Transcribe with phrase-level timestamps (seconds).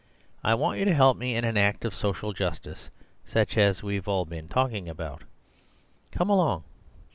[0.43, 2.89] I want you to help me in an act of social justice,
[3.23, 5.21] such as we've all been talking about.
[6.11, 6.63] Come along!